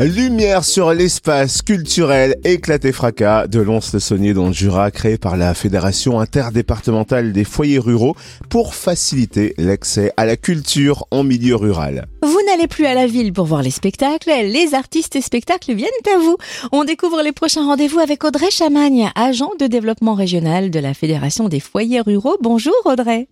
Lumière 0.00 0.64
sur 0.64 0.92
l'espace 0.92 1.62
culturel 1.62 2.34
éclaté 2.42 2.90
fracas 2.90 3.46
de 3.46 3.60
Lons-le-Saunier 3.60 4.34
dans 4.34 4.48
le 4.48 4.52
Jura, 4.52 4.90
créé 4.90 5.18
par 5.18 5.36
la 5.36 5.54
Fédération 5.54 6.18
interdépartementale 6.18 7.32
des 7.32 7.44
foyers 7.44 7.78
ruraux 7.78 8.16
pour 8.50 8.74
faciliter 8.74 9.54
l'accès 9.56 10.12
à 10.16 10.26
la 10.26 10.36
culture 10.36 11.06
en 11.12 11.22
milieu 11.22 11.54
rural. 11.54 12.06
Vous 12.22 12.40
n'allez 12.48 12.66
plus 12.66 12.86
à 12.86 12.94
la 12.94 13.06
ville 13.06 13.32
pour 13.32 13.44
voir 13.44 13.62
les 13.62 13.70
spectacles, 13.70 14.30
les 14.30 14.74
artistes 14.74 15.14
et 15.14 15.20
spectacles 15.20 15.74
viennent 15.74 15.90
à 16.12 16.18
vous. 16.18 16.38
On 16.72 16.82
découvre 16.82 17.22
les 17.22 17.30
prochains 17.30 17.64
rendez-vous 17.64 18.00
avec 18.00 18.24
Audrey 18.24 18.50
Chamagne, 18.50 19.12
agent 19.14 19.52
de 19.60 19.68
développement 19.68 20.14
régional 20.14 20.72
de 20.72 20.80
la 20.80 20.92
Fédération 20.92 21.48
des 21.48 21.60
foyers 21.60 22.00
ruraux. 22.00 22.36
Bonjour 22.40 22.74
Audrey. 22.84 23.28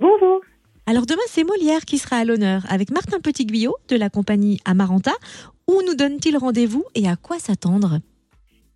Bonjour. 0.00 0.40
Alors 0.86 1.06
demain, 1.06 1.22
c'est 1.28 1.44
Molière 1.44 1.86
qui 1.86 1.96
sera 1.96 2.16
à 2.16 2.24
l'honneur 2.24 2.62
avec 2.68 2.90
Martin 2.90 3.18
Petit-Guyot 3.18 3.74
de 3.88 3.96
la 3.96 4.10
compagnie 4.10 4.60
Amaranta. 4.66 5.12
Où 5.66 5.80
nous 5.86 5.94
donne-t-il 5.94 6.36
rendez-vous 6.36 6.84
et 6.94 7.08
à 7.08 7.16
quoi 7.16 7.38
s'attendre? 7.38 7.98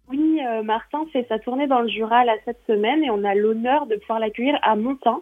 Oui, 0.08 0.40
euh, 0.40 0.62
Martin 0.62 1.04
fait 1.12 1.26
sa 1.28 1.38
tournée 1.38 1.66
dans 1.66 1.80
le 1.80 1.88
Jura 1.88 2.24
là, 2.24 2.34
cette 2.46 2.64
semaine 2.66 3.04
et 3.04 3.10
on 3.10 3.24
a 3.24 3.34
l'honneur 3.34 3.86
de 3.86 3.96
pouvoir 3.96 4.20
l'accueillir 4.20 4.58
à 4.62 4.74
Montin 4.74 5.20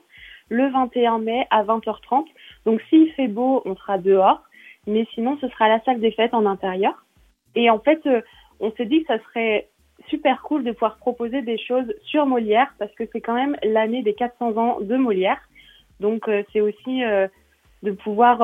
le 0.48 0.71
21 0.71 1.19
mai 1.19 1.47
à 1.51 1.65
20h30. 1.65 2.24
Donc 2.66 2.80
s'il 2.88 3.10
fait 3.12 3.27
beau, 3.27 3.62
on 3.65 3.74
sera 3.74 3.98
dehors, 3.98 4.43
mais 4.87 5.05
sinon 5.12 5.37
ce 5.41 5.48
sera 5.48 5.69
la 5.69 5.83
salle 5.83 5.98
des 5.98 6.12
fêtes 6.12 6.34
en 6.34 6.47
intérieur. 6.47 7.05
Et 7.57 7.69
en 7.69 7.80
fait, 7.80 8.01
euh, 8.07 8.21
on 8.60 8.71
s'est 8.73 8.87
dit 8.87 9.02
que 9.02 9.09
ça 9.09 9.23
serait 9.24 9.69
super 10.09 10.43
cool 10.43 10.62
de 10.62 10.71
pouvoir 10.71 10.98
proposer 10.98 11.43
des 11.43 11.59
choses 11.59 11.93
sur 12.05 12.27
Molière 12.27 12.73
parce 12.79 12.93
que 12.95 13.05
c'est 13.12 13.21
quand 13.21 13.35
même 13.35 13.57
l'année 13.65 14.05
des 14.05 14.15
400 14.15 14.57
ans 14.57 14.79
de 14.80 14.96
Molière. 14.96 15.41
Donc 15.98 16.29
euh, 16.29 16.45
c'est 16.52 16.60
aussi 16.60 17.02
de 17.83 17.91
pouvoir 17.91 18.38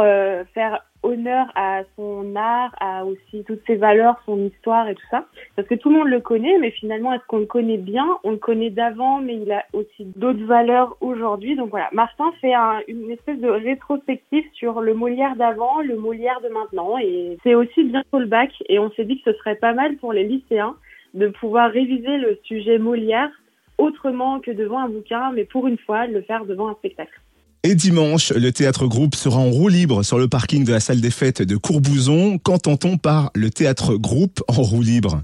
faire 0.54 0.82
honneur 1.02 1.46
à 1.54 1.82
son 1.96 2.34
art, 2.36 2.74
à 2.80 3.04
aussi 3.04 3.44
toutes 3.44 3.64
ses 3.66 3.76
valeurs, 3.76 4.20
son 4.26 4.38
histoire 4.38 4.88
et 4.88 4.94
tout 4.94 5.06
ça. 5.10 5.26
Parce 5.56 5.68
que 5.68 5.74
tout 5.74 5.90
le 5.90 5.98
monde 5.98 6.08
le 6.08 6.20
connaît, 6.20 6.58
mais 6.58 6.70
finalement, 6.70 7.12
est-ce 7.12 7.26
qu'on 7.26 7.38
le 7.38 7.46
connaît 7.46 7.78
bien? 7.78 8.06
On 8.24 8.30
le 8.32 8.36
connaît 8.36 8.70
d'avant, 8.70 9.20
mais 9.20 9.36
il 9.36 9.50
a 9.52 9.64
aussi 9.72 10.04
d'autres 10.16 10.44
valeurs 10.44 10.96
aujourd'hui. 11.00 11.56
Donc 11.56 11.70
voilà, 11.70 11.88
Martin 11.92 12.32
fait 12.40 12.54
une 12.88 13.10
espèce 13.10 13.38
de 13.38 13.48
rétrospective 13.48 14.44
sur 14.54 14.80
le 14.80 14.94
Molière 14.94 15.36
d'avant, 15.36 15.80
le 15.80 15.96
Molière 15.96 16.40
de 16.42 16.48
maintenant. 16.48 16.98
Et 16.98 17.38
c'est 17.42 17.54
aussi 17.54 17.84
bientôt 17.84 18.18
le 18.18 18.26
bac. 18.26 18.50
Et 18.68 18.78
on 18.78 18.90
s'est 18.92 19.04
dit 19.04 19.20
que 19.20 19.32
ce 19.32 19.38
serait 19.38 19.56
pas 19.56 19.72
mal 19.72 19.96
pour 19.96 20.12
les 20.12 20.24
lycéens 20.24 20.76
de 21.14 21.28
pouvoir 21.28 21.70
réviser 21.70 22.16
le 22.18 22.38
sujet 22.44 22.78
Molière 22.78 23.30
autrement 23.78 24.40
que 24.40 24.50
devant 24.50 24.78
un 24.78 24.88
bouquin, 24.88 25.32
mais 25.32 25.44
pour 25.44 25.66
une 25.66 25.78
fois, 25.78 26.06
le 26.06 26.22
faire 26.22 26.44
devant 26.44 26.68
un 26.68 26.74
spectacle. 26.74 27.20
Et 27.64 27.76
dimanche, 27.76 28.32
le 28.32 28.50
théâtre 28.50 28.88
groupe 28.88 29.14
sera 29.14 29.38
en 29.38 29.50
roue 29.50 29.68
libre 29.68 30.02
sur 30.02 30.18
le 30.18 30.26
parking 30.26 30.64
de 30.64 30.72
la 30.72 30.80
salle 30.80 31.00
des 31.00 31.12
fêtes 31.12 31.42
de 31.42 31.56
Courbouzon. 31.56 32.38
Qu'entend-on 32.38 32.96
par 32.96 33.30
le 33.36 33.50
théâtre 33.50 33.94
groupe 33.94 34.40
en 34.48 34.62
roue 34.62 34.82
libre? 34.82 35.20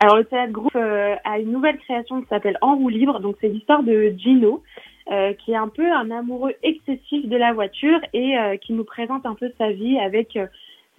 Alors 0.00 0.16
le 0.16 0.24
théâtre 0.24 0.50
groupe 0.50 0.74
euh, 0.74 1.14
a 1.22 1.38
une 1.38 1.52
nouvelle 1.52 1.78
création 1.78 2.20
qui 2.20 2.26
s'appelle 2.26 2.58
En 2.62 2.74
roue 2.74 2.88
libre. 2.88 3.20
Donc 3.20 3.36
c'est 3.40 3.46
l'histoire 3.46 3.84
de 3.84 4.12
Gino, 4.18 4.64
euh, 5.12 5.34
qui 5.34 5.52
est 5.52 5.56
un 5.56 5.68
peu 5.68 5.88
un 5.88 6.10
amoureux 6.10 6.54
excessif 6.64 7.28
de 7.28 7.36
la 7.36 7.52
voiture 7.52 8.00
et 8.12 8.36
euh, 8.36 8.56
qui 8.56 8.72
nous 8.72 8.82
présente 8.82 9.24
un 9.24 9.36
peu 9.36 9.52
sa 9.56 9.70
vie 9.70 10.00
avec 10.00 10.36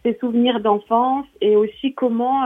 ses 0.06 0.18
souvenirs 0.22 0.62
d'enfance 0.62 1.26
et 1.42 1.58
aussi 1.58 1.94
comment 1.94 2.46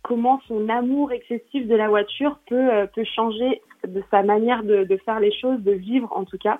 comment 0.00 0.40
son 0.48 0.66
amour 0.70 1.12
excessif 1.12 1.68
de 1.68 1.74
la 1.74 1.90
voiture 1.90 2.38
peut 2.48 2.70
peut 2.94 3.04
changer 3.04 3.60
de 3.86 4.02
sa 4.10 4.22
manière 4.22 4.62
de, 4.62 4.84
de 4.84 4.96
faire 5.04 5.20
les 5.20 5.32
choses, 5.32 5.60
de 5.60 5.72
vivre 5.72 6.10
en 6.16 6.24
tout 6.24 6.38
cas. 6.38 6.58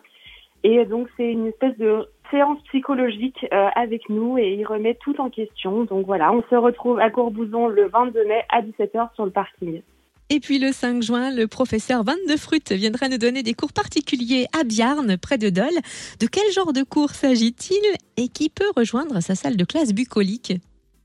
Et 0.63 0.85
donc 0.85 1.09
c'est 1.17 1.31
une 1.31 1.47
espèce 1.47 1.77
de 1.79 2.07
séance 2.31 2.59
psychologique 2.69 3.47
euh, 3.53 3.69
avec 3.75 4.09
nous 4.09 4.39
et 4.39 4.55
il 4.55 4.65
remet 4.65 4.97
tout 5.03 5.21
en 5.21 5.31
question. 5.31 5.85
Donc 5.85 6.07
voilà, 6.07 6.33
on 6.33 6.43
se 6.49 6.55
retrouve 6.55 7.01
à 7.01 7.11
Courbouzon 7.11 7.69
le 7.69 7.89
22 7.89 8.25
mai 8.27 8.43
à 8.49 8.63
17h 8.63 9.15
sur 9.15 9.25
le 9.25 9.31
parking. 9.31 9.83
Et 10.33 10.39
puis 10.39 10.61
le 10.61 10.71
5 10.71 11.03
juin, 11.03 11.35
le 11.35 11.49
professeur 11.49 12.05
Van 12.05 12.15
de 12.29 12.37
Frut 12.37 12.71
viendra 12.71 13.09
nous 13.09 13.19
donner 13.19 13.43
des 13.43 13.55
cours 13.55 13.73
particuliers 13.73 14.47
à 14.57 14.63
Biarn, 14.63 15.17
près 15.19 15.39
de 15.39 15.51
Dole. 15.51 15.67
De 16.21 16.29
quel 16.31 16.53
genre 16.53 16.73
de 16.73 16.85
cours 16.85 17.11
s'agit-il 17.11 17.83
et 18.17 18.29
qui 18.29 18.49
peut 18.49 18.71
rejoindre 18.77 19.21
sa 19.21 19.35
salle 19.35 19.57
de 19.57 19.65
classe 19.65 19.93
bucolique? 19.93 20.53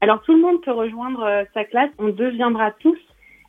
Alors 0.02 0.22
tout 0.22 0.34
le 0.34 0.42
monde 0.42 0.62
peut 0.62 0.72
rejoindre 0.72 1.24
euh, 1.24 1.44
sa 1.56 1.64
classe. 1.64 1.90
On 1.98 2.10
deviendra 2.10 2.72
tous 2.80 3.00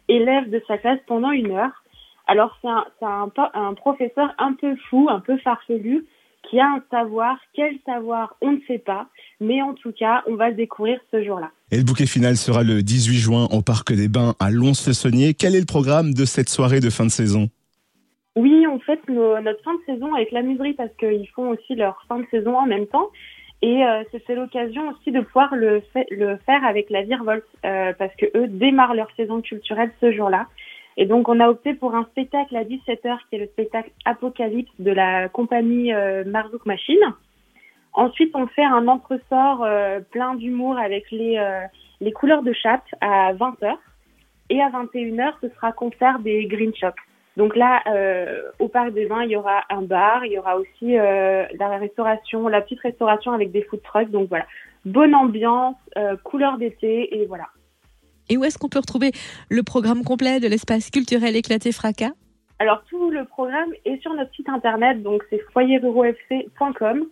élèves 0.08 0.48
de 0.48 0.62
sa 0.66 0.78
classe 0.78 1.00
pendant 1.06 1.30
une 1.30 1.50
heure. 1.50 1.84
Alors 2.26 2.58
c'est 2.60 2.68
un, 2.68 3.30
un, 3.54 3.74
professeur 3.74 4.34
un 4.38 4.52
peu 4.54 4.74
fou, 4.88 5.08
un 5.10 5.20
peu 5.20 5.36
farfelu, 5.38 6.04
qui 6.48 6.58
a 6.58 6.66
un 6.66 6.82
savoir. 6.90 7.36
Quel 7.54 7.76
savoir, 7.84 8.36
on 8.40 8.52
ne 8.52 8.58
sait 8.66 8.78
pas. 8.78 9.08
Mais 9.40 9.62
en 9.62 9.74
tout 9.74 9.92
cas, 9.92 10.22
on 10.26 10.34
va 10.34 10.50
le 10.50 10.54
découvrir 10.54 10.98
ce 11.10 11.22
jour-là. 11.22 11.50
Et 11.70 11.76
le 11.76 11.84
bouquet 11.84 12.06
final 12.06 12.36
sera 12.36 12.62
le 12.62 12.82
18 12.82 13.16
juin 13.16 13.48
au 13.50 13.62
Parc 13.62 13.92
des 13.92 14.08
Bains 14.08 14.34
à 14.40 14.50
Lons-le-Saunier. 14.50 15.34
Quel 15.34 15.54
est 15.54 15.60
le 15.60 15.66
programme 15.66 16.14
de 16.14 16.24
cette 16.24 16.48
soirée 16.48 16.80
de 16.80 16.90
fin 16.90 17.04
de 17.04 17.10
saison? 17.10 17.48
Oui, 18.36 18.66
on 18.70 18.78
fait 18.80 19.00
notre 19.08 19.62
fin 19.62 19.74
de 19.74 19.80
saison 19.86 20.14
avec 20.14 20.30
la 20.30 20.42
muserie 20.42 20.74
parce 20.74 20.94
qu'ils 20.98 21.28
font 21.34 21.48
aussi 21.50 21.74
leur 21.74 22.04
fin 22.08 22.18
de 22.18 22.26
saison 22.30 22.56
en 22.56 22.66
même 22.66 22.86
temps. 22.86 23.08
Et 23.62 23.82
euh, 23.84 24.02
c'est 24.26 24.34
l'occasion 24.34 24.90
aussi 24.90 25.10
de 25.10 25.20
pouvoir 25.20 25.54
le, 25.54 25.82
le, 26.10 26.36
faire 26.44 26.62
avec 26.64 26.90
la 26.90 27.02
Virvolt 27.02 27.42
euh, 27.64 27.94
parce 27.98 28.14
que 28.16 28.26
eux 28.36 28.48
démarrent 28.48 28.94
leur 28.94 29.08
saison 29.16 29.40
culturelle 29.40 29.90
ce 30.00 30.12
jour-là. 30.12 30.46
Et 30.96 31.06
donc, 31.06 31.28
on 31.28 31.40
a 31.40 31.48
opté 31.48 31.74
pour 31.74 31.94
un 31.94 32.04
spectacle 32.04 32.56
à 32.56 32.64
17h, 32.64 33.18
qui 33.28 33.36
est 33.36 33.38
le 33.38 33.46
spectacle 33.46 33.90
Apocalypse 34.04 34.72
de 34.78 34.90
la 34.90 35.28
compagnie 35.28 35.92
euh, 35.92 36.24
Marzouk 36.24 36.64
Machine. 36.64 37.14
Ensuite, 37.96 38.32
on 38.34 38.46
fait 38.46 38.64
un 38.64 38.88
entresort 38.88 39.64
euh, 39.64 40.00
plein 40.00 40.34
d'humour 40.34 40.78
avec 40.78 41.10
les, 41.10 41.38
euh, 41.38 41.62
les 42.02 42.12
couleurs 42.12 42.42
de 42.42 42.52
chatte 42.52 42.84
à 43.00 43.32
20h. 43.32 43.74
Et 44.50 44.60
à 44.62 44.68
21h, 44.68 45.32
ce 45.40 45.48
sera 45.48 45.72
concert 45.72 46.18
des 46.18 46.44
Green 46.44 46.72
Shop. 46.74 46.92
Donc 47.38 47.56
là, 47.56 47.82
euh, 47.88 48.42
au 48.58 48.68
Parc 48.68 48.92
des 48.92 49.06
Vins, 49.06 49.24
il 49.24 49.30
y 49.30 49.36
aura 49.36 49.62
un 49.70 49.82
bar, 49.82 50.24
il 50.26 50.32
y 50.32 50.38
aura 50.38 50.56
aussi 50.56 50.94
la 50.94 51.78
restauration, 51.78 52.48
la 52.48 52.60
petite 52.60 52.80
restauration 52.80 53.32
avec 53.32 53.50
des 53.50 53.62
food 53.62 53.82
trucks. 53.82 54.10
Donc 54.10 54.28
voilà, 54.28 54.46
bonne 54.84 55.14
ambiance, 55.14 55.76
couleur 56.22 56.56
d'été 56.58 57.20
et 57.20 57.26
voilà. 57.26 57.46
Et 58.28 58.36
où 58.36 58.44
est-ce 58.44 58.58
qu'on 58.58 58.68
peut 58.68 58.78
retrouver 58.78 59.12
le 59.50 59.62
programme 59.62 60.04
complet 60.04 60.40
de 60.40 60.48
l'espace 60.48 60.90
culturel 60.90 61.36
éclaté 61.36 61.72
fracas? 61.72 62.12
Alors 62.58 62.82
tout 62.88 63.10
le 63.10 63.24
programme 63.26 63.70
est 63.84 64.00
sur 64.00 64.14
notre 64.14 64.34
site 64.34 64.48
internet, 64.48 65.02
donc 65.02 65.22
c'est 65.30 65.40
foyerurofc.com 65.52 67.06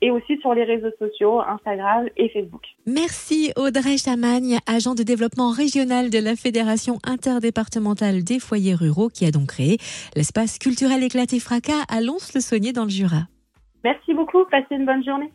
et 0.00 0.10
aussi 0.10 0.38
sur 0.38 0.54
les 0.54 0.64
réseaux 0.64 0.90
sociaux, 0.98 1.40
Instagram 1.40 2.08
et 2.16 2.28
Facebook. 2.28 2.62
Merci 2.86 3.52
Audrey 3.56 3.96
Chamagne, 3.96 4.58
agent 4.66 4.94
de 4.94 5.02
développement 5.02 5.50
régional 5.50 6.10
de 6.10 6.18
la 6.18 6.36
Fédération 6.36 6.98
interdépartementale 7.04 8.22
des 8.22 8.38
foyers 8.38 8.74
ruraux 8.74 9.08
qui 9.08 9.24
a 9.24 9.30
donc 9.30 9.48
créé 9.48 9.78
l'espace 10.14 10.58
culturel 10.58 11.02
éclaté 11.02 11.40
fracas 11.40 11.84
à 11.88 12.00
Lons-le-Saunier 12.00 12.72
dans 12.72 12.84
le 12.84 12.90
Jura. 12.90 13.26
Merci 13.84 14.14
beaucoup, 14.14 14.44
passez 14.50 14.74
une 14.74 14.86
bonne 14.86 15.04
journée. 15.04 15.32